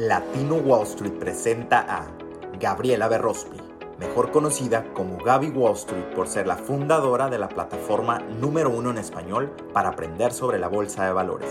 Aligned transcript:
Latino 0.00 0.54
Wall 0.54 0.84
Street 0.84 1.12
presenta 1.18 1.80
a 1.80 2.06
Gabriela 2.58 3.06
Berrospi, 3.06 3.58
mejor 3.98 4.30
conocida 4.30 4.82
como 4.94 5.18
Gaby 5.18 5.50
Wall 5.50 5.74
Street 5.74 6.14
por 6.14 6.26
ser 6.26 6.46
la 6.46 6.56
fundadora 6.56 7.28
de 7.28 7.38
la 7.38 7.50
plataforma 7.50 8.18
número 8.40 8.70
uno 8.70 8.92
en 8.92 8.96
español 8.96 9.54
para 9.74 9.90
aprender 9.90 10.32
sobre 10.32 10.58
la 10.58 10.68
bolsa 10.68 11.04
de 11.04 11.12
valores. 11.12 11.50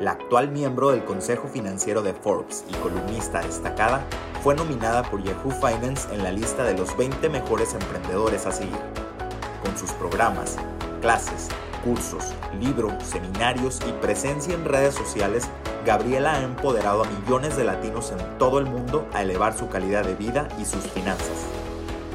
La 0.00 0.10
actual 0.10 0.50
miembro 0.50 0.90
del 0.90 1.04
Consejo 1.04 1.46
Financiero 1.46 2.02
de 2.02 2.14
Forbes 2.14 2.64
y 2.68 2.74
columnista 2.78 3.42
destacada, 3.42 4.04
fue 4.42 4.56
nominada 4.56 5.04
por 5.04 5.22
Yahoo 5.22 5.52
Finance 5.52 6.12
en 6.12 6.24
la 6.24 6.32
lista 6.32 6.64
de 6.64 6.76
los 6.76 6.96
20 6.96 7.28
mejores 7.28 7.74
emprendedores 7.74 8.44
a 8.44 8.50
seguir. 8.50 8.80
Con 9.64 9.78
sus 9.78 9.92
programas, 9.92 10.56
clases, 11.00 11.48
cursos, 11.84 12.24
libros, 12.58 12.92
seminarios 13.04 13.78
y 13.88 13.92
presencia 13.92 14.52
en 14.52 14.64
redes 14.64 14.96
sociales, 14.96 15.48
Gabriela 15.84 16.34
ha 16.34 16.42
empoderado 16.42 17.02
a 17.02 17.08
millones 17.08 17.56
de 17.56 17.64
latinos 17.64 18.12
en 18.12 18.38
todo 18.38 18.60
el 18.60 18.66
mundo 18.66 19.08
a 19.12 19.22
elevar 19.22 19.56
su 19.56 19.68
calidad 19.68 20.04
de 20.04 20.14
vida 20.14 20.46
y 20.60 20.64
sus 20.64 20.82
finanzas. 20.84 21.46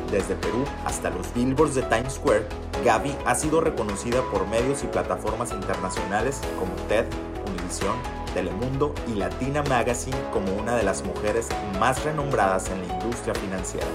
Desde 0.09 0.35
Perú 0.35 0.63
hasta 0.85 1.09
los 1.09 1.33
billboards 1.33 1.75
de 1.75 1.81
Times 1.83 2.13
Square, 2.13 2.47
Gaby 2.85 3.13
ha 3.25 3.35
sido 3.35 3.59
reconocida 3.59 4.21
por 4.31 4.47
medios 4.47 4.83
y 4.83 4.87
plataformas 4.87 5.51
internacionales 5.51 6.39
como 6.57 6.71
TED, 6.87 7.05
Univision, 7.45 7.95
Telemundo 8.33 8.93
y 9.07 9.15
Latina 9.15 9.63
Magazine 9.63 10.17
como 10.31 10.53
una 10.53 10.77
de 10.77 10.83
las 10.83 11.03
mujeres 11.03 11.49
más 11.77 12.05
renombradas 12.05 12.69
en 12.69 12.87
la 12.87 12.93
industria 12.93 13.35
financiera. 13.35 13.87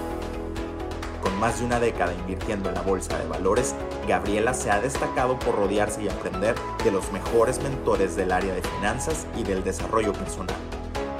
Más 1.43 1.59
de 1.59 1.65
una 1.65 1.81
década 1.81 2.13
invirtiendo 2.13 2.69
en 2.69 2.75
la 2.75 2.81
bolsa 2.83 3.19
de 3.19 3.27
valores, 3.27 3.75
Gabriela 4.07 4.53
se 4.53 4.71
ha 4.71 4.79
destacado 4.79 5.37
por 5.39 5.55
rodearse 5.55 6.01
y 6.01 6.07
aprender 6.07 6.55
de 6.85 6.89
los 6.89 7.11
mejores 7.11 7.61
mentores 7.61 8.15
del 8.15 8.31
área 8.31 8.55
de 8.55 8.61
finanzas 8.61 9.27
y 9.37 9.43
del 9.43 9.61
desarrollo 9.61 10.13
personal. 10.13 10.55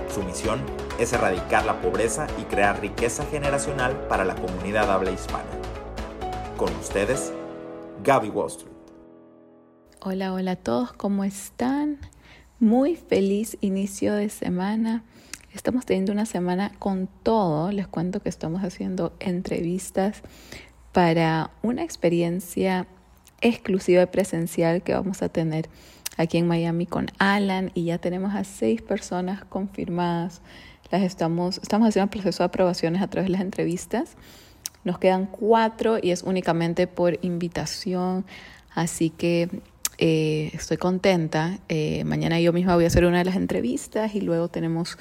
Su 0.10 0.24
misión 0.24 0.62
es 0.98 1.12
erradicar 1.12 1.66
la 1.66 1.82
pobreza 1.82 2.28
y 2.40 2.44
crear 2.44 2.80
riqueza 2.80 3.26
generacional 3.26 4.00
para 4.08 4.24
la 4.24 4.36
comunidad 4.36 4.90
habla 4.90 5.12
hispana. 5.12 5.50
Con 6.56 6.74
ustedes, 6.78 7.34
Gaby 8.02 8.30
Wall 8.30 8.48
Street. 8.48 8.72
Hola, 10.00 10.32
hola 10.32 10.52
a 10.52 10.56
todos, 10.56 10.94
¿cómo 10.94 11.26
están? 11.26 12.00
Muy 12.62 12.96
feliz 12.96 13.58
inicio 13.60 14.14
de 14.14 14.30
semana. 14.30 15.04
Estamos 15.54 15.86
teniendo 15.86 16.12
una 16.12 16.26
semana 16.26 16.72
con 16.80 17.08
todo. 17.22 17.72
Les 17.72 17.88
cuento 17.88 18.22
que 18.22 18.30
estamos 18.30 18.64
haciendo 18.64 19.14
entrevistas 19.20 20.24
para 20.92 21.52
una 21.62 21.84
experiencia 21.84 22.88
exclusiva 23.40 24.02
y 24.02 24.06
presencial 24.08 24.82
que 24.82 24.94
vamos 24.94 25.22
a 25.22 25.30
tener 25.30 25.70
aquí 26.18 26.40
en 26.40 26.48
Miami 26.48 26.88
con 26.88 27.08
Alan 27.20 27.72
y 27.76 27.86
ya 27.86 28.00
tenemos 28.00 28.34
a 28.34 28.44
seis 28.44 28.82
personas 28.82 29.46
confirmadas. 29.46 30.42
Las 30.90 31.04
estamos, 31.04 31.60
estamos 31.60 31.88
haciendo 31.88 32.06
un 32.06 32.10
proceso 32.10 32.42
de 32.42 32.46
aprobaciones 32.46 33.02
a 33.04 33.08
través 33.08 33.28
de 33.28 33.34
las 33.34 33.42
entrevistas. 33.42 34.16
Nos 34.84 34.98
quedan 34.98 35.28
cuatro 35.28 35.98
y 36.02 36.12
es 36.12 36.24
únicamente 36.24 36.88
por 36.88 37.20
invitación, 37.22 38.26
así 38.74 39.12
que 39.12 39.50
eh, 40.00 40.50
estoy 40.54 40.78
contenta. 40.78 41.60
Eh, 41.70 42.04
mañana 42.06 42.40
yo 42.40 42.54
misma 42.54 42.74
voy 42.76 42.86
a 42.86 42.88
hacer 42.88 43.06
una 43.06 43.20
de 43.20 43.26
las 43.26 43.36
entrevistas 43.36 44.16
y 44.16 44.22
luego 44.22 44.48
tenemos 44.48 44.98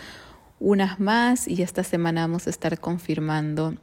unas 0.63 1.01
más 1.01 1.49
y 1.49 1.61
esta 1.63 1.83
semana 1.83 2.23
vamos 2.23 2.47
a 2.47 2.51
estar 2.51 2.79
confirmando 2.79 3.75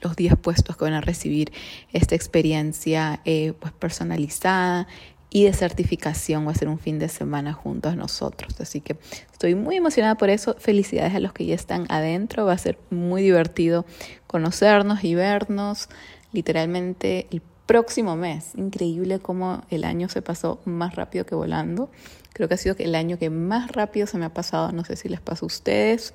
los 0.00 0.14
10 0.14 0.36
puestos 0.36 0.76
que 0.76 0.84
van 0.84 0.94
a 0.94 1.00
recibir 1.00 1.52
esta 1.92 2.14
experiencia 2.14 3.20
eh, 3.24 3.52
pues 3.58 3.72
personalizada 3.72 4.86
y 5.28 5.44
de 5.44 5.52
certificación. 5.52 6.46
Va 6.46 6.52
a 6.52 6.54
ser 6.54 6.68
un 6.68 6.78
fin 6.78 7.00
de 7.00 7.08
semana 7.08 7.52
juntos 7.52 7.94
a 7.94 7.96
nosotros. 7.96 8.60
Así 8.60 8.80
que 8.80 8.96
estoy 9.32 9.56
muy 9.56 9.76
emocionada 9.76 10.14
por 10.14 10.30
eso. 10.30 10.54
Felicidades 10.58 11.14
a 11.14 11.20
los 11.20 11.32
que 11.32 11.46
ya 11.46 11.56
están 11.56 11.86
adentro. 11.88 12.46
Va 12.46 12.52
a 12.52 12.58
ser 12.58 12.78
muy 12.90 13.22
divertido 13.22 13.84
conocernos 14.28 15.02
y 15.02 15.16
vernos. 15.16 15.88
Literalmente 16.32 17.26
el 17.32 17.42
próximo 17.68 18.16
mes. 18.16 18.54
Increíble 18.56 19.20
cómo 19.20 19.62
el 19.70 19.84
año 19.84 20.08
se 20.08 20.22
pasó 20.22 20.58
más 20.64 20.96
rápido 20.96 21.26
que 21.26 21.36
volando. 21.36 21.90
Creo 22.32 22.48
que 22.48 22.54
ha 22.54 22.56
sido 22.56 22.74
el 22.78 22.94
año 22.94 23.18
que 23.18 23.30
más 23.30 23.70
rápido 23.72 24.06
se 24.06 24.16
me 24.18 24.24
ha 24.24 24.32
pasado. 24.34 24.72
No 24.72 24.84
sé 24.84 24.96
si 24.96 25.08
les 25.08 25.20
pasa 25.20 25.44
a 25.44 25.46
ustedes. 25.46 26.14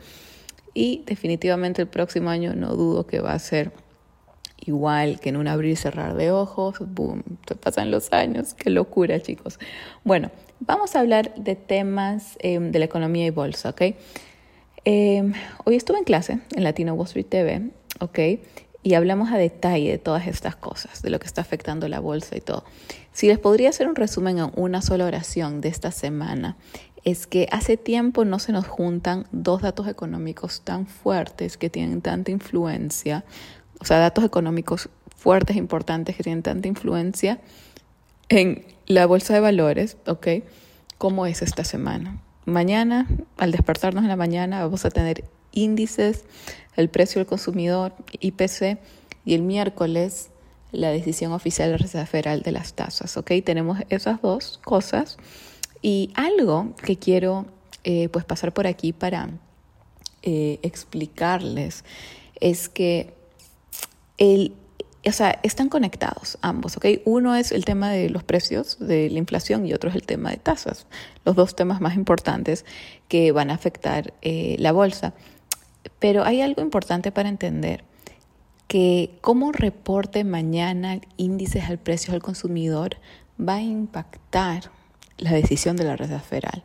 Y 0.73 1.03
definitivamente 1.05 1.83
el 1.83 1.87
próximo 1.87 2.31
año 2.31 2.55
no 2.55 2.75
dudo 2.75 3.05
que 3.05 3.19
va 3.19 3.33
a 3.33 3.39
ser 3.39 3.71
igual 4.65 5.19
que 5.19 5.29
en 5.29 5.37
un 5.37 5.47
abrir 5.47 5.71
y 5.71 5.75
cerrar 5.75 6.15
de 6.15 6.31
ojos. 6.31 6.77
Boom, 6.79 7.23
se 7.47 7.55
pasan 7.55 7.91
los 7.91 8.11
años. 8.11 8.55
Qué 8.55 8.71
locura, 8.71 9.21
chicos. 9.21 9.59
Bueno, 10.03 10.31
vamos 10.59 10.95
a 10.95 11.01
hablar 11.01 11.35
de 11.35 11.55
temas 11.55 12.35
em, 12.39 12.71
de 12.71 12.79
la 12.79 12.85
economía 12.85 13.27
y 13.27 13.29
bolsa, 13.29 13.69
¿ok? 13.69 13.81
Em, 14.85 15.33
hoy 15.65 15.75
estuve 15.75 15.99
en 15.99 16.03
clase 16.03 16.39
en 16.55 16.63
Latino 16.63 16.95
Wall 16.95 17.05
Street 17.05 17.27
TV, 17.29 17.69
¿ok? 17.99 18.19
Y 18.83 18.95
hablamos 18.95 19.31
a 19.31 19.37
detalle 19.37 19.91
de 19.91 19.97
todas 19.97 20.27
estas 20.27 20.55
cosas, 20.55 21.01
de 21.01 21.09
lo 21.09 21.19
que 21.19 21.25
está 21.25 21.41
afectando 21.41 21.87
la 21.87 21.99
bolsa 21.99 22.35
y 22.37 22.41
todo. 22.41 22.65
Si 23.13 23.27
les 23.27 23.39
podría 23.39 23.69
hacer 23.69 23.87
un 23.87 23.95
resumen 23.95 24.39
en 24.39 24.51
una 24.55 24.81
sola 24.81 25.05
oración 25.05 25.61
de 25.61 25.69
esta 25.69 25.91
semana, 25.91 26.57
es 27.05 27.27
que 27.27 27.47
hace 27.51 27.77
tiempo 27.77 28.25
no 28.25 28.39
se 28.39 28.51
nos 28.51 28.67
juntan 28.67 29.25
dos 29.31 29.61
datos 29.61 29.87
económicos 29.87 30.61
tan 30.61 30.85
fuertes 30.87 31.57
que 31.57 31.69
tienen 31.69 32.01
tanta 32.01 32.31
influencia, 32.31 33.23
o 33.79 33.85
sea, 33.85 33.99
datos 33.99 34.23
económicos 34.23 34.89
fuertes, 35.15 35.55
importantes 35.55 36.15
que 36.15 36.23
tienen 36.23 36.43
tanta 36.43 36.67
influencia 36.67 37.39
en 38.29 38.65
la 38.87 39.05
bolsa 39.05 39.33
de 39.33 39.39
valores, 39.39 39.97
¿ok? 40.05 40.27
Como 40.97 41.25
es 41.25 41.41
esta 41.41 41.63
semana. 41.63 42.19
Mañana, 42.45 43.07
al 43.37 43.51
despertarnos 43.51 44.03
en 44.03 44.09
la 44.09 44.15
mañana, 44.15 44.61
vamos 44.61 44.83
a 44.85 44.89
tener 44.89 45.23
índices, 45.51 46.25
el 46.75 46.89
precio 46.89 47.19
del 47.19 47.27
consumidor, 47.27 47.93
IPC, 48.19 48.79
y 49.25 49.35
el 49.35 49.41
miércoles 49.41 50.29
la 50.71 50.89
decisión 50.89 51.31
oficial 51.31 51.67
de 51.67 51.73
la 51.73 51.77
Reserva 51.77 52.05
Federal 52.05 52.41
de 52.41 52.51
las 52.51 52.73
tasas. 52.73 53.15
¿ok? 53.15 53.31
Tenemos 53.45 53.79
esas 53.89 54.21
dos 54.21 54.59
cosas 54.65 55.17
y 55.81 56.11
algo 56.15 56.73
que 56.83 56.97
quiero 56.97 57.45
eh, 57.83 58.09
pues 58.09 58.25
pasar 58.25 58.53
por 58.53 58.67
aquí 58.67 58.91
para 58.91 59.29
eh, 60.23 60.59
explicarles 60.63 61.85
es 62.39 62.69
que 62.69 63.13
el, 64.17 64.53
o 65.05 65.11
sea, 65.11 65.39
están 65.43 65.69
conectados 65.69 66.37
ambos, 66.41 66.77
¿ok? 66.77 66.85
Uno 67.05 67.35
es 67.35 67.51
el 67.51 67.65
tema 67.65 67.91
de 67.91 68.09
los 68.09 68.23
precios, 68.23 68.77
de 68.79 69.09
la 69.09 69.19
inflación, 69.19 69.65
y 69.65 69.73
otro 69.73 69.89
es 69.89 69.95
el 69.95 70.03
tema 70.03 70.31
de 70.31 70.37
tasas, 70.37 70.87
los 71.25 71.35
dos 71.35 71.55
temas 71.55 71.81
más 71.81 71.95
importantes 71.95 72.65
que 73.09 73.31
van 73.31 73.49
a 73.49 73.55
afectar 73.55 74.13
eh, 74.21 74.55
la 74.59 74.71
bolsa. 74.71 75.13
Pero 75.99 76.23
hay 76.23 76.41
algo 76.41 76.61
importante 76.61 77.11
para 77.11 77.29
entender, 77.29 77.83
que 78.67 79.17
cómo 79.21 79.51
reporte 79.51 80.23
mañana 80.23 80.99
índices 81.17 81.65
al 81.65 81.77
precio 81.77 82.13
al 82.13 82.21
consumidor 82.21 82.97
va 83.39 83.55
a 83.55 83.61
impactar 83.61 84.71
la 85.17 85.31
decisión 85.31 85.75
de 85.75 85.83
la 85.83 85.95
Reserva 85.95 86.21
Federal. 86.21 86.63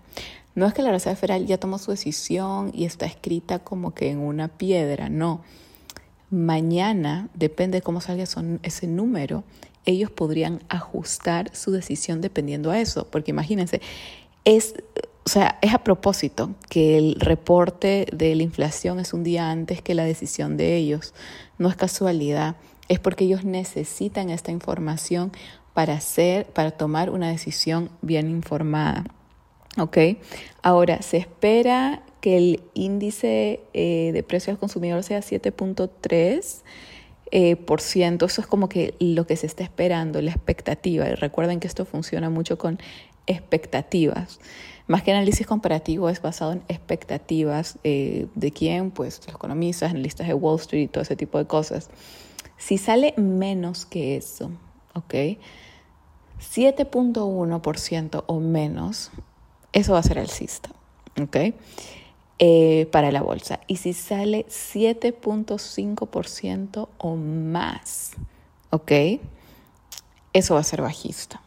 No 0.54 0.66
es 0.66 0.74
que 0.74 0.82
la 0.82 0.90
Reserva 0.90 1.16
Federal 1.16 1.46
ya 1.46 1.58
tomó 1.58 1.78
su 1.78 1.90
decisión 1.90 2.70
y 2.74 2.84
está 2.84 3.06
escrita 3.06 3.58
como 3.58 3.94
que 3.94 4.10
en 4.10 4.18
una 4.18 4.48
piedra, 4.48 5.08
no. 5.08 5.42
Mañana, 6.30 7.28
depende 7.34 7.78
de 7.78 7.82
cómo 7.82 8.00
salga 8.00 8.24
ese 8.62 8.86
número, 8.86 9.44
ellos 9.84 10.10
podrían 10.10 10.62
ajustar 10.68 11.54
su 11.54 11.70
decisión 11.70 12.20
dependiendo 12.20 12.70
a 12.70 12.80
eso, 12.80 13.06
porque 13.10 13.30
imagínense, 13.30 13.80
es 14.44 14.74
o 15.28 15.30
sea, 15.30 15.58
es 15.60 15.74
a 15.74 15.84
propósito 15.84 16.54
que 16.70 16.96
el 16.96 17.16
reporte 17.20 18.06
de 18.14 18.34
la 18.34 18.42
inflación 18.44 18.98
es 18.98 19.12
un 19.12 19.24
día 19.24 19.50
antes 19.50 19.82
que 19.82 19.94
la 19.94 20.04
decisión 20.04 20.56
de 20.56 20.74
ellos. 20.76 21.12
No 21.58 21.68
es 21.68 21.76
casualidad, 21.76 22.56
es 22.88 22.98
porque 22.98 23.24
ellos 23.26 23.44
necesitan 23.44 24.30
esta 24.30 24.52
información 24.52 25.30
para 25.74 25.92
hacer, 25.92 26.46
para 26.46 26.70
tomar 26.70 27.10
una 27.10 27.28
decisión 27.28 27.90
bien 28.00 28.30
informada. 28.30 29.04
¿Ok? 29.76 29.98
Ahora, 30.62 31.02
se 31.02 31.18
espera 31.18 32.02
que 32.22 32.38
el 32.38 32.62
índice 32.72 33.60
eh, 33.74 34.12
de 34.14 34.22
precios 34.22 34.54
al 34.54 34.58
consumidor 34.58 35.02
sea 35.02 35.19
7.3%. 35.20 36.62
Eh, 37.31 37.56
por 37.56 37.82
ciento. 37.82 38.24
Eso 38.24 38.40
es 38.40 38.46
como 38.46 38.70
que 38.70 38.94
lo 39.00 39.26
que 39.26 39.36
se 39.36 39.46
está 39.46 39.62
esperando, 39.62 40.22
la 40.22 40.31
expectativa. 40.31 41.06
Y 41.06 41.14
recuerden 41.14 41.60
que 41.60 41.66
esto 41.66 41.84
funciona 41.84 42.31
mucho 42.31 42.56
con 42.56 42.78
expectativas. 43.26 44.40
Más 44.88 45.02
que 45.02 45.12
análisis 45.12 45.46
comparativo 45.46 46.08
es 46.08 46.23
basado 46.23 46.52
en 46.52 46.62
expectativas 46.69 47.79
eh, 47.85 48.26
de 48.35 48.52
quién, 48.52 48.90
pues 48.90 49.20
los 49.26 49.37
economistas, 49.37 49.90
analistas 49.90 50.26
de 50.26 50.32
Wall 50.32 50.58
Street 50.58 50.85
y 50.85 50.88
todo 50.88 51.02
ese 51.02 51.14
tipo 51.14 51.37
de 51.37 51.46
cosas. 51.46 51.90
Si 52.56 52.79
sale 52.79 53.12
menos 53.19 53.85
que 53.85 54.17
eso, 54.17 54.50
¿ok? 54.94 55.12
7.1% 56.40 58.25
o 58.26 58.40
menos, 58.40 59.11
eso 59.75 59.93
va 59.93 59.99
a 59.99 60.02
ser 60.02 60.19
alcista, 60.19 60.70
¿ok? 61.20 61.37
Eh, 62.38 62.88
para 62.91 63.12
la 63.12 63.20
bolsa. 63.20 63.61
Y 63.67 63.76
si 63.76 63.93
sale 63.93 64.46
7.5% 64.46 66.88
o 66.96 67.14
más, 67.14 68.12
¿ok? 68.70 68.93
Eso 70.32 70.55
va 70.55 70.61
a 70.61 70.64
ser 70.64 70.81
bajista. 70.81 71.43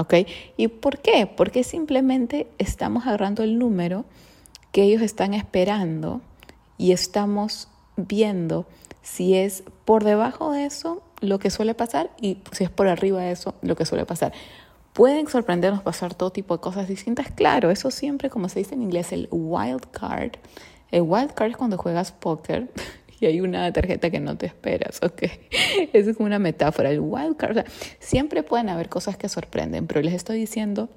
¿Ok? 0.00 0.14
¿Y 0.56 0.68
por 0.68 0.98
qué? 1.00 1.26
Porque 1.26 1.62
simplemente 1.62 2.46
estamos 2.56 3.06
agarrando 3.06 3.42
el 3.42 3.58
número 3.58 4.06
que 4.72 4.82
ellos 4.84 5.02
están 5.02 5.34
esperando 5.34 6.22
y 6.78 6.92
estamos 6.92 7.68
viendo 7.96 8.64
si 9.02 9.34
es 9.34 9.62
por 9.84 10.02
debajo 10.04 10.52
de 10.52 10.64
eso 10.64 11.02
lo 11.20 11.38
que 11.38 11.50
suele 11.50 11.74
pasar 11.74 12.10
y 12.18 12.38
si 12.50 12.64
es 12.64 12.70
por 12.70 12.88
arriba 12.88 13.20
de 13.20 13.32
eso 13.32 13.54
lo 13.60 13.76
que 13.76 13.84
suele 13.84 14.06
pasar. 14.06 14.32
Pueden 14.94 15.28
sorprendernos 15.28 15.82
pasar 15.82 16.14
todo 16.14 16.30
tipo 16.30 16.56
de 16.56 16.62
cosas 16.62 16.88
distintas. 16.88 17.30
Claro, 17.30 17.70
eso 17.70 17.90
siempre, 17.90 18.30
como 18.30 18.48
se 18.48 18.60
dice 18.60 18.74
en 18.74 18.80
inglés, 18.80 19.12
el 19.12 19.28
wild 19.30 19.84
card. 19.90 20.32
El 20.90 21.02
wild 21.02 21.34
card 21.34 21.50
es 21.50 21.56
cuando 21.58 21.76
juegas 21.76 22.10
póker 22.10 22.70
y 23.20 23.26
hay 23.26 23.40
una 23.40 23.72
tarjeta 23.72 24.10
que 24.10 24.18
no 24.18 24.36
te 24.36 24.46
esperas, 24.46 25.00
¿ok? 25.02 25.22
Eso 25.92 26.10
es 26.10 26.16
como 26.16 26.26
una 26.26 26.38
metáfora. 26.38 26.90
El 26.90 27.00
wild 27.00 27.36
card, 27.36 27.50
o 27.50 27.54
sea, 27.54 27.64
siempre 27.98 28.42
pueden 28.42 28.68
haber 28.68 28.88
cosas 28.88 29.16
que 29.16 29.28
sorprenden, 29.28 29.86
pero 29.86 30.00
les 30.00 30.14
estoy 30.14 30.38
diciendo 30.38 30.88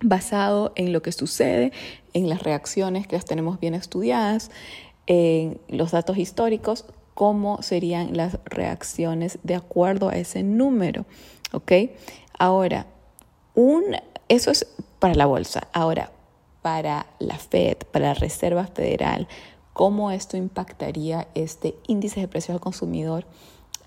basado 0.00 0.72
en 0.76 0.92
lo 0.92 1.02
que 1.02 1.12
sucede, 1.12 1.72
en 2.14 2.28
las 2.28 2.42
reacciones 2.42 3.06
que 3.06 3.16
las 3.16 3.24
tenemos 3.24 3.58
bien 3.60 3.74
estudiadas, 3.74 4.50
en 5.06 5.60
los 5.68 5.90
datos 5.90 6.18
históricos, 6.18 6.84
cómo 7.14 7.62
serían 7.62 8.16
las 8.16 8.38
reacciones 8.44 9.40
de 9.42 9.56
acuerdo 9.56 10.08
a 10.08 10.16
ese 10.16 10.44
número, 10.44 11.04
¿ok? 11.52 11.72
Ahora, 12.38 12.86
un, 13.54 13.96
eso 14.28 14.52
es 14.52 14.66
para 15.00 15.14
la 15.14 15.26
bolsa. 15.26 15.66
Ahora, 15.72 16.12
para 16.62 17.06
la 17.18 17.36
Fed, 17.36 17.78
para 17.90 18.08
la 18.08 18.14
Reserva 18.14 18.66
Federal, 18.66 19.26
¿cómo 19.78 20.10
esto 20.10 20.36
impactaría 20.36 21.28
este 21.36 21.76
índice 21.86 22.18
de 22.18 22.26
precios 22.26 22.56
al 22.56 22.60
consumidor 22.60 23.26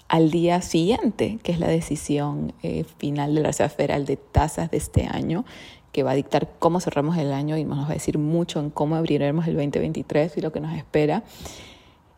al 0.08 0.32
día 0.32 0.62
siguiente, 0.62 1.38
que 1.44 1.52
es 1.52 1.60
la 1.60 1.68
decisión 1.68 2.54
eh, 2.64 2.86
final 2.98 3.36
de 3.36 3.42
la 3.42 3.48
Reserva 3.48 3.68
Federal 3.68 4.06
de 4.06 4.16
tasas 4.16 4.72
de 4.72 4.78
este 4.78 5.08
año, 5.12 5.44
que 5.92 6.04
va 6.04 6.12
a 6.12 6.16
dictar 6.16 6.48
cómo 6.60 6.80
cerramos 6.80 7.18
el 7.18 7.34
año 7.34 7.58
y 7.58 7.66
nos 7.66 7.80
va 7.80 7.90
a 7.90 7.94
decir 7.94 8.18
mucho 8.20 8.62
en 8.62 8.70
cómo 8.70 8.96
abriremos 8.96 9.48
el 9.48 9.56
2023 9.56 10.38
y 10.38 10.40
lo 10.40 10.54
que 10.54 10.62
nos 10.62 10.78
espera? 10.78 11.24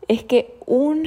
es 0.08 0.24
que 0.24 0.56
un 0.68 1.06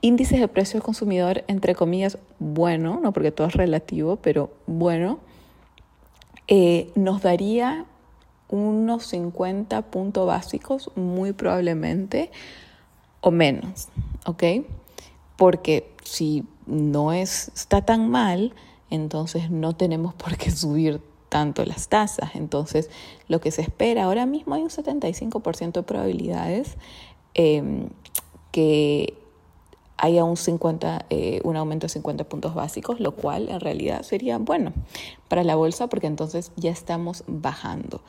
índice 0.00 0.38
de 0.38 0.48
precio 0.48 0.78
al 0.78 0.82
consumidor, 0.82 1.44
entre 1.46 1.76
comillas, 1.76 2.18
bueno, 2.40 2.98
no 3.00 3.12
porque 3.12 3.30
todo 3.30 3.46
es 3.46 3.54
relativo, 3.54 4.16
pero 4.16 4.50
bueno, 4.66 5.20
eh, 6.48 6.90
nos 6.96 7.22
daría 7.22 7.84
unos 8.48 9.06
50 9.06 9.82
puntos 9.82 10.26
básicos, 10.26 10.90
muy 10.96 11.32
probablemente, 11.32 12.30
o 13.20 13.30
menos, 13.30 13.88
¿ok? 14.26 14.42
Porque 15.36 15.92
si 16.04 16.44
no 16.66 17.12
es, 17.12 17.50
está 17.54 17.82
tan 17.82 18.08
mal, 18.10 18.54
entonces 18.90 19.50
no 19.50 19.74
tenemos 19.74 20.14
por 20.14 20.36
qué 20.36 20.50
subir 20.50 21.00
tanto 21.28 21.64
las 21.64 21.88
tasas. 21.88 22.34
Entonces, 22.34 22.90
lo 23.28 23.40
que 23.40 23.50
se 23.50 23.62
espera 23.62 24.04
ahora 24.04 24.26
mismo 24.26 24.54
hay 24.54 24.62
un 24.62 24.70
75% 24.70 25.72
de 25.72 25.82
probabilidades 25.82 26.76
em, 27.34 27.90
que 28.50 29.14
haya 29.98 30.24
un, 30.24 30.36
50, 30.36 31.06
eh, 31.10 31.40
un 31.42 31.56
aumento 31.56 31.86
de 31.86 31.90
50 31.90 32.24
puntos 32.24 32.54
básicos, 32.54 33.00
lo 33.00 33.12
cual 33.12 33.48
en 33.48 33.60
realidad 33.60 34.02
sería 34.02 34.38
bueno 34.38 34.72
para 35.26 35.42
la 35.42 35.56
bolsa 35.56 35.88
porque 35.88 36.06
entonces 36.06 36.52
ya 36.56 36.70
estamos 36.70 37.24
bajando 37.26 38.00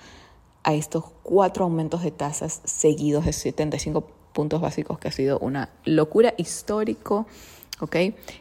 a 0.70 0.74
estos 0.76 1.06
cuatro 1.24 1.64
aumentos 1.64 2.04
de 2.04 2.12
tasas 2.12 2.62
seguidos 2.64 3.26
de 3.26 3.34
75 3.34 4.02
puntos 4.34 4.62
básicos, 4.62 5.00
que 5.00 5.08
ha 5.08 5.12
sido 5.12 5.40
una 5.40 5.70
locura 5.84 6.36
histórico. 6.38 7.26
¿ok? 7.80 7.96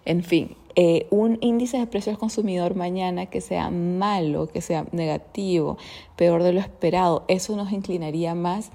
En 0.04 0.22
fin, 0.22 0.54
eh, 0.74 1.06
un 1.10 1.38
índice 1.40 1.78
de 1.78 1.86
precios 1.86 2.14
al 2.14 2.20
consumidor 2.20 2.74
mañana 2.74 3.26
que 3.26 3.40
sea 3.40 3.70
malo, 3.70 4.46
que 4.46 4.60
sea 4.60 4.86
negativo, 4.92 5.78
peor 6.16 6.42
de 6.42 6.52
lo 6.52 6.60
esperado, 6.60 7.24
eso 7.28 7.56
nos 7.56 7.72
inclinaría 7.72 8.34
más 8.34 8.72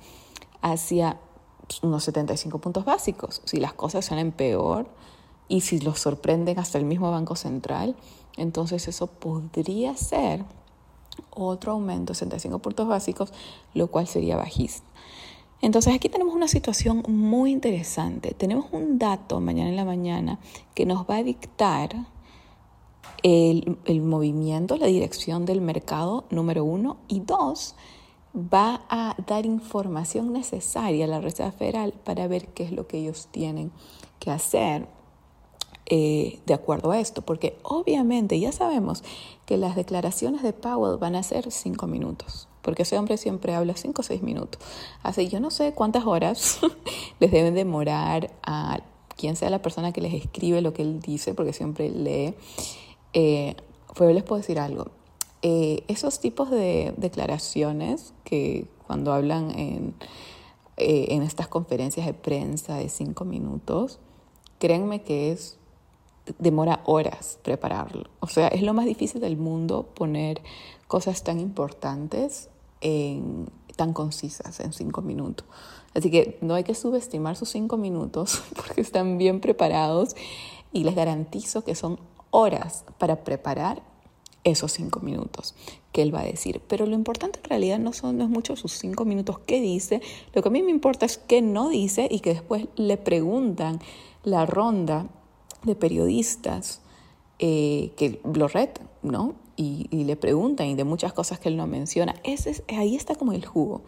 hacia 0.62 1.20
unos 1.84 2.04
75 2.06 2.58
puntos 2.58 2.86
básicos. 2.86 3.44
Si 3.46 3.60
las 3.60 3.74
cosas 3.74 4.06
salen 4.06 4.32
peor 4.32 4.88
y 5.48 5.62
si 5.62 5.80
los 5.80 6.00
sorprenden 6.00 6.58
hasta 6.58 6.80
el 6.80 6.86
mismo 6.86 7.12
Banco 7.12 7.36
Central, 7.36 7.96
entonces 8.36 8.88
eso 8.88 9.06
podría 9.06 9.96
ser 9.96 10.44
otro 11.30 11.74
aumento, 11.74 12.14
65 12.14 12.60
puntos 12.60 12.88
básicos, 12.88 13.34
lo 13.74 13.88
cual 13.88 14.08
sería 14.08 14.38
bajista. 14.38 14.86
Entonces 15.62 15.96
aquí 15.96 16.10
tenemos 16.10 16.36
una 16.36 16.48
situación 16.48 17.04
muy 17.08 17.52
interesante. 17.52 18.34
Tenemos 18.34 18.66
un 18.72 19.00
dato 19.00 19.40
mañana 19.40 19.70
en 19.70 19.76
la 19.78 19.86
mañana 19.86 20.40
que 20.76 20.86
nos 20.86 21.10
va 21.10 21.18
a 21.18 21.24
dictar 21.24 21.96
el, 23.24 23.78
el 23.86 24.02
movimiento, 24.02 24.76
la 24.76 24.88
dirección 24.88 25.46
del 25.46 25.62
mercado, 25.62 26.26
número 26.30 26.66
uno, 26.66 26.98
y 27.08 27.22
dos, 27.22 27.76
va 28.36 28.82
a 28.90 29.16
dar 29.26 29.46
información 29.46 30.34
necesaria 30.34 31.06
a 31.06 31.08
la 31.08 31.22
Reserva 31.22 31.52
Federal 31.52 31.94
para 32.04 32.28
ver 32.28 32.48
qué 32.50 32.64
es 32.64 32.72
lo 32.72 32.88
que 32.88 32.98
ellos 32.98 33.30
tienen 33.32 33.72
que 34.20 34.32
hacer 34.32 34.88
eh, 35.86 36.40
de 36.46 36.54
acuerdo 36.54 36.92
a 36.92 37.00
esto, 37.00 37.22
porque 37.22 37.58
obviamente 37.64 38.40
ya 38.40 38.52
sabemos 38.52 39.04
que 39.46 39.58
las 39.58 39.76
declaraciones 39.76 40.42
de 40.42 40.54
Powell 40.54 40.98
van 40.98 41.16
a 41.16 41.24
ser 41.24 41.52
cinco 41.52 41.88
minutos, 41.88 42.48
porque 42.62 42.84
ese 42.84 42.98
hombre 42.98 43.18
siempre 43.18 43.54
habla 43.54 43.76
cinco 43.76 44.02
o 44.02 44.04
seis 44.04 44.22
minutos. 44.22 44.62
Así 45.02 45.28
yo 45.28 45.40
no 45.40 45.52
sé 45.52 45.74
cuántas 45.74 46.06
horas 46.06 46.60
les 47.20 47.32
deben 47.32 47.54
demorar 47.54 48.32
a 48.44 48.82
quien 49.18 49.36
sea 49.36 49.50
la 49.50 49.62
persona 49.62 49.92
que 49.92 50.02
les 50.02 50.14
escribe 50.14 50.62
lo 50.62 50.74
que 50.74 50.82
él 50.82 51.00
dice, 51.00 51.34
porque 51.34 51.54
siempre 51.54 51.90
lee. 51.90 52.36
Eh, 53.14 53.56
pues 53.96 54.14
les 54.14 54.24
puedo 54.24 54.42
decir 54.42 54.60
algo. 54.60 54.88
Eh, 55.42 55.84
esos 55.88 56.20
tipos 56.20 56.50
de 56.50 56.94
declaraciones 56.98 58.14
que 58.24 58.68
cuando 58.88 59.14
hablan 59.14 59.52
en, 59.52 59.94
eh, 60.78 61.08
en 61.10 61.22
estas 61.22 61.48
conferencias 61.48 62.06
de 62.06 62.14
prensa 62.14 62.78
de 62.78 62.90
cinco 62.90 63.26
minutos, 63.26 64.00
créanme 64.60 65.04
que 65.04 65.32
es 65.32 65.58
demora 66.40 66.82
horas 66.86 67.40
prepararlo. 67.42 68.10
O 68.20 68.28
sea, 68.28 68.48
es 68.48 68.62
lo 68.62 68.74
más 68.74 68.86
difícil 68.86 69.22
del 69.22 69.38
mundo 69.38 69.90
poner 69.94 70.42
cosas 70.88 71.24
tan 71.24 71.40
importantes 71.40 72.50
en, 72.82 73.50
tan 73.76 73.94
concisas 73.94 74.60
en 74.60 74.74
cinco 74.74 75.02
minutos. 75.02 75.46
Así 75.94 76.10
que 76.10 76.38
no 76.42 76.56
hay 76.56 76.64
que 76.64 76.76
subestimar 76.76 77.36
sus 77.36 77.50
cinco 77.50 77.78
minutos 77.78 78.44
porque 78.56 78.82
están 78.82 79.18
bien 79.18 79.40
preparados 79.40 80.16
y 80.72 80.84
les 80.84 80.96
garantizo 80.96 81.64
que 81.64 81.76
son 81.76 82.00
horas 82.32 82.84
para 82.98 83.24
preparar 83.24 83.84
esos 84.44 84.74
cinco 84.74 85.00
minutos 85.00 85.56
que 85.92 86.02
él 86.02 86.14
va 86.14 86.22
a 86.22 86.26
decir. 86.26 86.62
Pero 86.68 86.86
lo 86.86 86.96
importante 86.96 87.40
en 87.42 87.50
realidad 87.50 87.80
no 87.80 87.94
son 87.94 88.18
no 88.18 88.24
es 88.26 88.30
mucho 88.30 88.56
sus 88.56 88.74
cinco 88.74 89.06
minutos 89.06 89.40
que 89.40 89.62
dice, 89.62 90.02
lo 90.34 90.42
que 90.42 90.50
a 90.50 90.52
mí 90.52 90.64
me 90.64 90.72
importa 90.72 91.06
es 91.06 91.18
qué 91.18 91.42
no 91.42 91.70
dice 91.70 92.08
y 92.10 92.20
que 92.20 92.34
después 92.34 92.68
le 92.76 92.98
preguntan 92.98 93.80
la 94.24 94.46
ronda 94.46 95.08
de 95.64 95.76
periodistas 95.76 96.82
eh, 97.40 97.92
que 97.98 98.22
lo 98.34 98.48
retan, 98.48 98.88
¿no? 99.02 99.36
Y, 99.56 99.88
le 99.92 100.16
preguntan 100.16 100.68
y 100.68 100.76
de 100.76 100.84
muchas 100.84 101.14
cosas 101.14 101.40
que 101.40 101.50
él 101.50 101.58
no 101.58 101.68
menciona. 101.68 102.16
Ese 102.24 102.64
ahí 102.70 102.96
está 102.96 103.16
como 103.16 103.34
el 103.34 103.46
jugo 103.46 103.82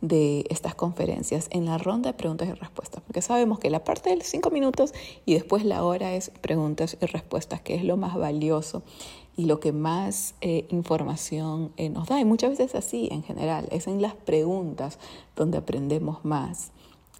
de 0.00 0.44
estas 0.50 0.74
conferencias 0.74 1.48
en 1.50 1.64
la 1.64 1.78
ronda 1.78 2.12
de 2.12 2.18
preguntas 2.18 2.48
y 2.48 2.52
respuestas, 2.52 3.02
porque 3.02 3.22
sabemos 3.22 3.58
que 3.58 3.70
la 3.70 3.82
parte 3.82 4.10
de 4.10 4.16
los 4.16 4.26
cinco 4.26 4.50
minutos 4.50 4.92
y 5.24 5.34
después 5.34 5.64
la 5.64 5.84
hora 5.84 6.14
es 6.14 6.30
preguntas 6.40 6.96
y 7.00 7.06
respuestas, 7.06 7.60
que 7.62 7.74
es 7.74 7.84
lo 7.84 7.96
más 7.96 8.14
valioso 8.14 8.82
y 9.36 9.44
lo 9.44 9.60
que 9.60 9.72
más 9.72 10.34
eh, 10.40 10.66
información 10.70 11.72
eh, 11.76 11.88
nos 11.88 12.08
da. 12.08 12.20
Y 12.20 12.24
muchas 12.24 12.50
veces 12.50 12.74
así 12.74 13.08
en 13.10 13.22
general, 13.22 13.68
es 13.70 13.86
en 13.86 14.02
las 14.02 14.14
preguntas 14.14 14.98
donde 15.34 15.58
aprendemos 15.58 16.24
más 16.24 16.72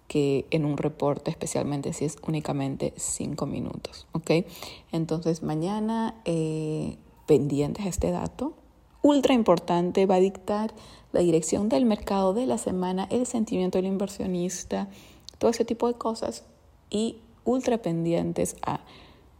que 0.07 0.45
en 0.51 0.65
un 0.65 0.77
reporte, 0.77 1.31
especialmente 1.31 1.93
si 1.93 2.05
es 2.05 2.17
únicamente 2.25 2.93
cinco 2.95 3.45
minutos. 3.45 4.07
¿ok? 4.13 4.45
Entonces 4.91 5.43
mañana 5.43 6.15
eh, 6.25 6.97
pendientes 7.25 7.85
a 7.85 7.89
este 7.89 8.11
dato, 8.11 8.53
ultra 9.01 9.33
importante, 9.33 10.05
va 10.05 10.15
a 10.15 10.19
dictar 10.19 10.73
la 11.11 11.21
dirección 11.21 11.69
del 11.69 11.85
mercado 11.85 12.33
de 12.33 12.45
la 12.45 12.57
semana, 12.57 13.07
el 13.09 13.25
sentimiento 13.25 13.77
del 13.77 13.87
inversionista, 13.87 14.89
todo 15.37 15.51
ese 15.51 15.65
tipo 15.65 15.87
de 15.87 15.93
cosas 15.93 16.43
y 16.89 17.17
ultra 17.43 17.77
pendientes 17.77 18.55
a 18.65 18.81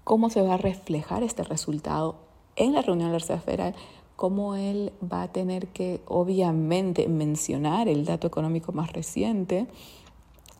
cómo 0.04 0.30
se 0.30 0.42
va 0.42 0.54
a 0.54 0.58
reflejar 0.58 1.24
este 1.24 1.44
resultado 1.44 2.16
en 2.56 2.74
la 2.74 2.82
reunión 2.82 3.10
de 3.10 3.14
la 3.14 3.20
Reserva 3.20 3.42
Federal, 3.42 3.76
cómo 4.16 4.56
él 4.56 4.92
va 5.02 5.24
a 5.24 5.32
tener 5.32 5.68
que 5.68 6.02
obviamente 6.08 7.08
mencionar 7.08 7.88
el 7.88 8.06
dato 8.06 8.28
económico 8.28 8.72
más 8.72 8.94
reciente, 8.94 9.68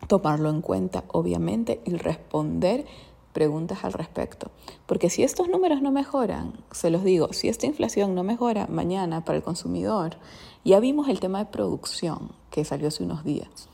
tomarlo 0.06 0.50
en 0.50 0.60
cuenta 0.60 1.04
obviamente 1.08 1.80
y 1.84 1.94
responder 1.94 2.86
preguntas 3.32 3.84
al 3.84 3.92
respecto. 3.92 4.50
Porque 4.86 5.10
si 5.10 5.22
estos 5.22 5.48
números 5.48 5.82
no 5.82 5.92
mejoran, 5.92 6.54
se 6.70 6.90
los 6.90 7.04
digo, 7.04 7.32
si 7.32 7.48
esta 7.48 7.66
inflación 7.66 8.14
no 8.14 8.24
mejora 8.24 8.66
mañana 8.66 9.24
para 9.24 9.38
el 9.38 9.44
consumidor, 9.44 10.16
ya 10.64 10.80
vimos 10.80 11.08
el 11.08 11.20
tema 11.20 11.38
de 11.38 11.46
producción 11.46 12.32
que 12.50 12.64
salió 12.64 12.88
hace 12.88 13.04
unos 13.04 13.24
días, 13.24 13.68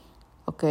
¿ok? 0.45 0.65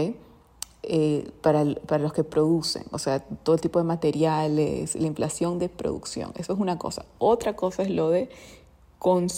Eh, 0.85 1.31
para, 1.41 1.63
para, 1.87 2.03
los 2.03 2.11
que 2.11 2.25
producen, 2.25 2.83
o 2.91 2.99
sea, 2.99 3.21
todo 3.21 3.57
tipo 3.57 3.79
de 3.79 3.85
materiales, 3.85 4.95
la 4.95 5.07
inflación 5.07 5.57
de 5.57 5.69
producción. 5.69 6.33
Eso 6.35 6.53
es 6.53 6.59
una 6.59 6.77
cosa. 6.77 7.05
Otra 7.19 7.55
cosa 7.55 7.83
es 7.83 7.89
lo 7.89 8.09
de 8.09 8.29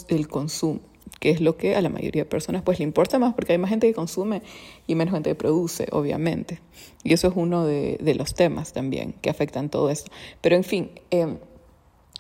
el 0.10 0.27
consumo, 0.27 0.79
que 1.20 1.30
es 1.30 1.42
lo 1.42 1.58
que 1.58 1.76
a 1.76 1.82
la 1.82 1.90
mayoría 1.90 2.24
de 2.24 2.30
personas 2.30 2.62
pues 2.62 2.80
le 2.80 2.84
importa 2.84 3.20
más 3.20 3.34
porque 3.34 3.54
hay 3.54 3.58
más 3.58 3.70
gente 3.70 3.88
que 3.88 3.94
consume 3.94 4.42
y 4.88 4.96
menos 4.96 5.14
gente 5.14 5.30
que 5.30 5.36
produce, 5.36 5.88
obviamente. 5.92 6.62
Y 7.04 7.14
eso 7.14 7.28
es 7.28 7.34
uno 7.36 7.66
de, 7.66 8.16
los 8.18 8.34
temas 8.34 8.74
también 8.74 9.14
que 9.22 9.30
afectan 9.30 9.70
todo 9.70 9.90
esto. 9.90 10.12
Pero 10.42 10.56
en 10.56 10.64
fin, 10.64 10.92
em, 11.12 11.38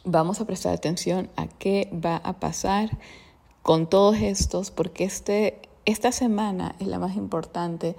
vamos 0.03 0.39
a 0.41 0.45
prestar 0.45 0.73
atención 0.73 1.29
a 1.35 1.47
qué 1.47 1.89
va 1.93 2.17
a 2.17 2.39
pasar 2.39 2.97
con 3.61 3.89
todos 3.89 4.17
estos, 4.17 4.69
porque 4.71 5.03
este, 5.03 5.59
esta 5.85 6.11
semana 6.11 6.75
es 6.79 6.87
la 6.87 6.99
más 6.99 7.15
importante 7.15 7.95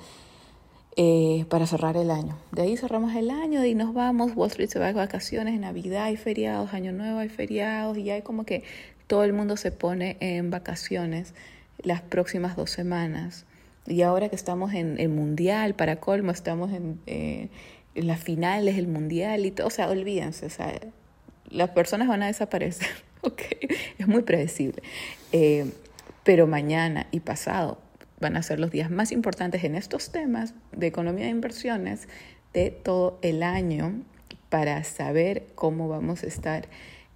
eh, 0.97 1.45
para 1.51 1.67
cerrar 1.67 1.97
el 1.97 2.11
año. 2.11 2.39
De 2.53 2.63
ahí 2.63 2.77
cerramos 2.77 3.15
el 3.15 3.31
año, 3.31 3.65
y 3.65 3.75
nos 3.75 3.93
vamos, 3.93 4.33
Wall 4.35 4.49
Street 4.49 4.69
se 4.69 4.79
va 4.79 4.87
de 4.87 4.93
vacaciones, 4.93 5.59
Navidad 5.59 6.05
hay 6.05 6.17
feriados, 6.17 6.73
Año 6.73 6.93
Nuevo 6.93 7.19
hay 7.19 7.29
feriados, 7.29 7.99
y 7.99 8.11
hay 8.11 8.23
como 8.23 8.45
que 8.45 8.63
todo 9.07 9.25
el 9.25 9.33
mundo 9.33 9.57
se 9.57 9.73
pone 9.73 10.17
en 10.21 10.51
vacaciones 10.51 11.35
las 11.83 12.03
próximas 12.03 12.57
dos 12.57 12.71
semanas. 12.71 13.45
Y 13.87 14.03
ahora 14.03 14.29
que 14.29 14.37
estamos 14.37 14.75
en 14.75 14.99
el 14.99 15.09
Mundial, 15.09 15.75
para 15.75 15.97
colmo, 15.97 16.33
estamos 16.33 16.73
en, 16.73 17.01
eh, 17.07 17.49
en 17.95 18.07
las 18.07 18.21
finales 18.21 18.77
del 18.77 18.89
Mundial 18.89 19.47
y 19.47 19.51
todo, 19.53 19.69
o 19.69 19.71
sea, 19.71 19.89
olvídense, 19.89 20.47
o 20.47 20.51
sea, 20.51 20.73
las 21.49 21.71
personas 21.71 22.09
van 22.09 22.23
a 22.23 22.27
desaparecer, 22.27 22.89
¿ok? 23.23 23.43
Es 23.99 24.09
muy 24.09 24.23
predecible. 24.23 24.83
Eh, 25.33 25.71
pero 26.25 26.47
mañana 26.47 27.07
y 27.13 27.21
pasado 27.21 27.79
van 28.21 28.37
a 28.37 28.43
ser 28.43 28.59
los 28.59 28.71
días 28.71 28.91
más 28.91 29.13
importantes 29.13 29.63
en 29.65 29.77
estos 29.77 30.11
temas 30.11 30.55
de 30.73 30.87
economía 30.87 31.27
de 31.27 31.31
inversiones 31.31 32.09
de 32.53 32.71
todo 32.71 33.19
el 33.23 33.43
año 33.43 34.03
para 34.49 34.83
saber 34.85 35.47
cómo 35.55 35.89
vamos 35.89 36.23
a 36.23 36.27
estar 36.27 36.69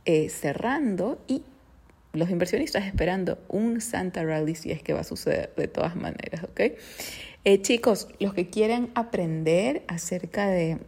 eh, 0.04 0.28
cerrando 0.28 1.22
y 1.26 1.42
los 2.12 2.30
inversionistas 2.30 2.86
esperando 2.86 3.38
un 3.48 3.80
Santa 3.80 4.24
Rally 4.24 4.54
si 4.54 4.72
es 4.72 4.82
que 4.82 4.92
va 4.92 5.00
a 5.00 5.04
suceder 5.04 5.52
de 5.56 5.68
todas 5.68 5.96
maneras, 5.96 6.44
¿ok? 6.44 6.60
Eh, 7.44 7.62
chicos, 7.62 8.08
los 8.18 8.34
que 8.34 8.50
quieren 8.50 8.90
aprender 8.94 9.82
acerca 9.88 10.48
de 10.48 10.78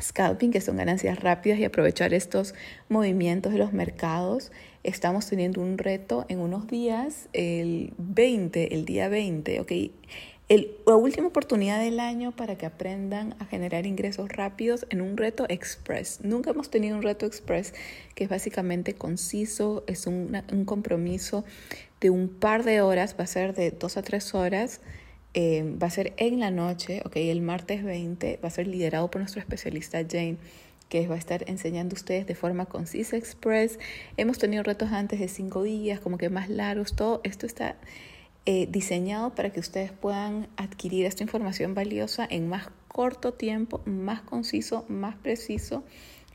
scalping, 0.00 0.50
que 0.50 0.60
son 0.60 0.76
ganancias 0.76 1.18
rápidas 1.20 1.58
y 1.58 1.64
aprovechar 1.64 2.14
estos 2.14 2.54
movimientos 2.88 3.52
de 3.52 3.58
los 3.58 3.72
mercados. 3.72 4.52
Estamos 4.84 5.26
teniendo 5.26 5.60
un 5.60 5.78
reto 5.78 6.24
en 6.28 6.40
unos 6.40 6.66
días, 6.66 7.28
el 7.32 7.92
20, 7.98 8.74
el 8.74 8.84
día 8.84 9.08
20, 9.08 9.60
¿ok? 9.60 9.72
El, 10.48 10.76
la 10.86 10.96
última 10.96 11.28
oportunidad 11.28 11.78
del 11.78 12.00
año 12.00 12.32
para 12.32 12.56
que 12.56 12.64
aprendan 12.64 13.34
a 13.38 13.44
generar 13.44 13.84
ingresos 13.84 14.30
rápidos 14.30 14.86
en 14.88 15.02
un 15.02 15.18
reto 15.18 15.44
express. 15.50 16.20
Nunca 16.22 16.50
hemos 16.50 16.70
tenido 16.70 16.96
un 16.96 17.02
reto 17.02 17.26
express 17.26 17.74
que 18.14 18.24
es 18.24 18.30
básicamente 18.30 18.94
conciso, 18.94 19.84
es 19.86 20.06
un, 20.06 20.32
compromiso 20.64 21.44
de 22.00 22.08
un 22.08 22.28
par 22.28 22.64
de 22.64 22.80
horas, 22.80 23.14
va 23.18 23.24
a 23.24 23.26
ser 23.26 23.54
de 23.54 23.72
dos 23.72 23.98
a 23.98 24.02
tres 24.02 24.34
horas 24.34 24.80
eh, 25.34 25.76
va 25.80 25.88
a 25.88 25.90
ser 25.90 26.14
en 26.16 26.40
la 26.40 26.50
noche, 26.50 27.02
ok, 27.04 27.16
el 27.16 27.42
martes 27.42 27.84
20, 27.84 28.40
va 28.42 28.48
a 28.48 28.50
ser 28.50 28.66
liderado 28.66 29.10
por 29.10 29.20
nuestro 29.20 29.40
especialista 29.40 29.98
Jane 30.08 30.38
que 30.88 31.06
va 31.06 31.16
a 31.16 31.18
estar 31.18 31.44
enseñando 31.48 31.94
a 31.94 31.98
ustedes 31.98 32.26
de 32.26 32.34
forma 32.34 32.64
concisa, 32.64 33.16
express. 33.18 33.78
Hemos 34.16 34.38
tenido 34.38 34.62
retos 34.62 34.90
antes 34.90 35.20
de 35.20 35.28
cinco 35.28 35.62
días, 35.62 36.00
como 36.00 36.16
que 36.16 36.30
más 36.30 36.48
largos, 36.48 36.96
todo 36.96 37.20
esto 37.24 37.44
está 37.44 37.76
eh, 38.50 38.66
diseñado 38.66 39.34
para 39.34 39.50
que 39.50 39.60
ustedes 39.60 39.92
puedan 39.92 40.48
adquirir 40.56 41.04
esta 41.04 41.22
información 41.22 41.74
valiosa 41.74 42.26
en 42.30 42.48
más 42.48 42.70
corto 42.88 43.34
tiempo, 43.34 43.82
más 43.84 44.22
conciso, 44.22 44.86
más 44.88 45.16
preciso, 45.16 45.84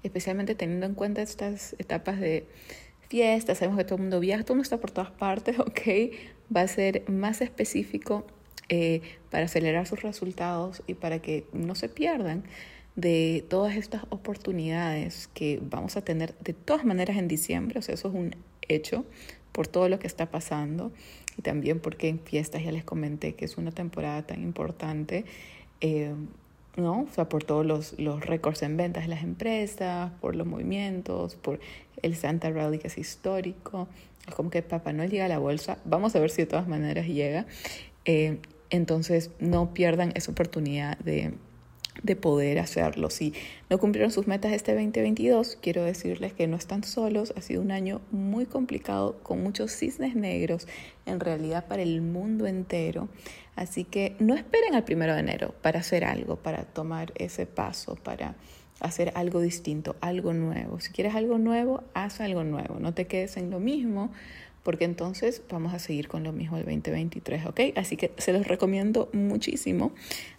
especialmente 0.03 0.53
teniendo 0.53 0.85
en 0.85 0.93
cuenta 0.93 1.23
estas 1.23 1.75
etapas 1.79 2.19
de 2.19 2.45
fiesta, 3.09 3.55
sabemos 3.55 3.79
que 3.79 3.85
todo 3.85 3.95
el 3.95 4.01
mundo 4.01 4.19
viaja, 4.19 4.43
todo 4.43 4.53
el 4.53 4.57
mundo 4.57 4.61
está 4.61 4.79
por 4.79 4.91
todas 4.91 5.09
partes, 5.09 5.57
ok, 5.59 5.81
va 6.55 6.61
a 6.61 6.67
ser 6.67 7.03
más 7.09 7.41
específico 7.41 8.27
eh, 8.69 9.01
para 9.31 9.45
acelerar 9.45 9.87
sus 9.87 10.03
resultados 10.03 10.83
y 10.85 10.93
para 10.93 11.19
que 11.19 11.47
no 11.51 11.73
se 11.73 11.89
pierdan 11.89 12.43
de 12.95 13.43
todas 13.49 13.75
estas 13.75 14.03
oportunidades 14.11 15.31
que 15.33 15.59
vamos 15.63 15.97
a 15.97 16.03
tener 16.03 16.37
de 16.41 16.53
todas 16.53 16.85
maneras 16.85 17.17
en 17.17 17.27
diciembre, 17.27 17.79
o 17.79 17.81
sea, 17.81 17.95
eso 17.95 18.09
es 18.09 18.13
un 18.13 18.35
hecho 18.67 19.03
por 19.51 19.67
todo 19.67 19.89
lo 19.89 19.97
que 19.97 20.07
está 20.07 20.29
pasando 20.29 20.91
y 21.37 21.41
también 21.41 21.79
porque 21.79 22.09
en 22.09 22.19
fiestas 22.19 22.63
ya 22.63 22.71
les 22.71 22.83
comenté 22.83 23.35
que 23.35 23.45
es 23.45 23.57
una 23.57 23.71
temporada 23.71 24.23
tan 24.23 24.43
importante, 24.43 25.25
eh, 25.81 26.13
¿no? 26.75 27.01
O 27.01 27.13
sea, 27.13 27.29
por 27.29 27.43
todos 27.43 27.65
los, 27.65 27.99
los 27.99 28.25
récords 28.25 28.63
en 28.63 28.77
ventas 28.77 29.03
de 29.03 29.09
las 29.09 29.23
empresas, 29.23 30.11
por 30.21 30.35
los 30.35 30.47
movimientos, 30.47 31.35
por 31.35 31.59
el 32.01 32.15
Santa 32.15 32.49
Rally 32.49 32.79
que 32.79 32.87
es 32.87 32.97
histórico, 32.97 33.87
es 34.27 34.33
como 34.35 34.49
que 34.49 34.61
Papá 34.61 34.93
no 34.93 35.05
llega 35.05 35.25
a 35.25 35.29
la 35.29 35.39
bolsa, 35.39 35.77
vamos 35.85 36.15
a 36.15 36.19
ver 36.19 36.29
si 36.29 36.43
de 36.43 36.47
todas 36.47 36.67
maneras 36.67 37.07
llega. 37.07 37.45
Eh, 38.05 38.39
entonces 38.69 39.29
no 39.39 39.73
pierdan 39.73 40.11
esa 40.15 40.31
oportunidad 40.31 40.97
de, 42.01 42.15
poder 42.15 42.59
hacerlo. 42.59 43.09
Si 43.09 43.33
no 43.69 43.77
cumplieron 43.77 44.11
sus 44.11 44.27
metas 44.27 44.53
este 44.53 44.73
2022, 44.73 45.57
quiero 45.61 45.83
decirles 45.83 46.33
que 46.33 46.47
no 46.47 46.57
están 46.57 46.83
solos. 46.83 47.33
Ha 47.37 47.41
sido 47.41 47.61
un 47.61 47.71
año 47.71 48.01
muy 48.11 48.45
complicado 48.45 49.19
con 49.23 49.43
muchos 49.43 49.71
cisnes 49.71 50.15
negros, 50.15 50.67
en 51.05 51.19
realidad 51.19 51.67
para 51.67 51.81
el 51.81 52.01
mundo 52.01 52.47
entero. 52.47 53.09
Así 53.55 53.83
que 53.83 54.15
no 54.19 54.33
esperen 54.35 54.75
al 54.75 54.83
primero 54.83 55.13
de 55.13 55.19
enero 55.19 55.53
para 55.61 55.79
hacer 55.79 56.03
algo, 56.03 56.37
para 56.37 56.63
tomar 56.63 57.13
ese 57.15 57.45
paso, 57.45 57.95
para 57.95 58.35
hacer 58.79 59.11
algo 59.15 59.39
distinto, 59.41 59.95
algo 60.01 60.33
nuevo. 60.33 60.79
Si 60.79 60.91
quieres 60.91 61.15
algo 61.15 61.37
nuevo, 61.37 61.83
haz 61.93 62.19
algo 62.21 62.43
nuevo. 62.43 62.79
No 62.79 62.93
te 62.93 63.07
quedes 63.07 63.37
en 63.37 63.49
lo 63.49 63.59
mismo 63.59 64.11
porque 64.63 64.85
entonces 64.85 65.43
vamos 65.49 65.73
a 65.73 65.79
seguir 65.79 66.07
con 66.07 66.23
lo 66.23 66.31
mismo 66.31 66.57
el 66.57 66.63
2023, 66.63 67.45
¿ok? 67.45 67.59
Así 67.75 67.97
que 67.97 68.11
se 68.17 68.31
los 68.31 68.47
recomiendo 68.47 69.09
muchísimo. 69.11 69.91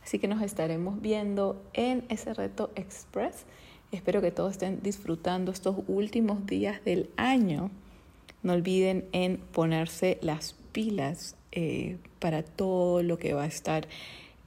Así 0.03 0.19
que 0.19 0.29
nos 0.29 0.43
estaremos 0.43 1.01
viendo 1.01 1.63
en 1.75 2.05
ese 2.09 2.33
reto 2.33 2.71
express. 2.75 3.45
Espero 3.93 4.21
que 4.23 4.31
todos 4.31 4.53
estén 4.53 4.81
disfrutando 4.83 5.53
estos 5.53 5.77
últimos 5.87 6.47
días 6.47 6.83
del 6.85 7.11
año. 7.17 7.71
No 8.43 8.55
olviden 8.55 9.05
en 9.13 9.39
ponerse 9.39 10.19
las 10.23 10.55
pilas 10.73 11.37
eh, 11.53 11.99
para 12.19 12.43
todo 12.43 13.03
lo 13.03 13.19
que 13.19 13.35
va 13.35 13.45
a 13.45 13.47
estar, 13.47 13.87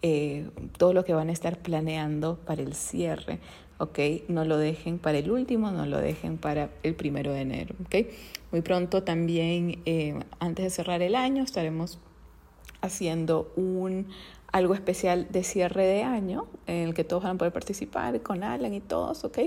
eh, 0.01 0.49
todo 0.77 0.93
lo 0.93 1.05
que 1.05 1.13
van 1.13 1.29
a 1.29 1.31
estar 1.31 1.59
planeando 1.59 2.37
para 2.45 2.61
el 2.61 2.73
cierre. 2.73 3.39
¿Ok? 3.77 3.99
No 4.27 4.45
lo 4.45 4.57
dejen 4.57 4.99
para 4.99 5.17
el 5.17 5.31
último, 5.31 5.71
no 5.71 5.85
lo 5.85 5.99
dejen 5.99 6.37
para 6.37 6.69
el 6.83 6.95
primero 6.95 7.31
de 7.33 7.41
enero, 7.41 7.75
¿ok? 7.85 8.07
Muy 8.51 8.61
pronto 8.61 9.03
también, 9.03 9.79
eh, 9.85 10.17
antes 10.39 10.65
de 10.65 10.69
cerrar 10.69 11.01
el 11.01 11.15
año, 11.15 11.43
estaremos 11.43 11.99
haciendo 12.81 13.51
un 13.55 14.07
algo 14.51 14.73
especial 14.73 15.27
de 15.29 15.43
cierre 15.43 15.85
de 15.85 16.03
año 16.03 16.47
en 16.67 16.87
el 16.87 16.93
que 16.93 17.03
todos 17.03 17.23
van 17.23 17.35
a 17.35 17.37
poder 17.37 17.53
participar 17.53 18.21
con 18.21 18.43
Alan 18.43 18.73
y 18.73 18.79
todos, 18.79 19.23
¿ok? 19.23 19.39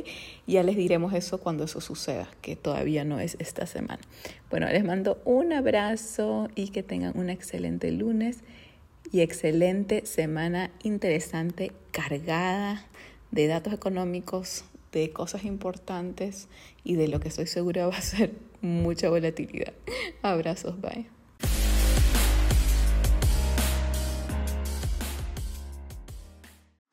Ya 0.47 0.63
les 0.63 0.77
diremos 0.77 1.15
eso 1.15 1.39
cuando 1.39 1.65
eso 1.65 1.81
suceda, 1.81 2.29
que 2.43 2.55
todavía 2.55 3.05
no 3.05 3.19
es 3.19 3.37
esta 3.41 3.67
semana. 3.67 4.01
Bueno, 4.51 4.67
les 4.67 4.85
mando 4.85 5.19
un 5.25 5.53
abrazo 5.53 6.49
y 6.55 6.69
que 6.69 6.83
tengan 6.83 7.19
un 7.19 7.31
excelente 7.31 7.91
lunes 7.91 8.41
y 9.11 9.21
excelente 9.21 10.05
semana 10.07 10.71
interesante, 10.83 11.73
cargada 11.93 12.85
de 13.31 13.47
datos 13.47 13.73
económicos, 13.73 14.65
de 14.93 15.11
cosas 15.11 15.45
importantes 15.45 16.49
y 16.85 16.97
de 16.97 17.09
lo 17.09 17.21
que 17.21 17.29
estoy 17.29 17.47
segura 17.47 17.87
va 17.89 17.97
a 17.97 18.03
ser 18.03 18.33
mucha 18.61 19.09
volatilidad. 19.09 19.73
Abrazos, 20.23 20.81
bye. 20.81 21.20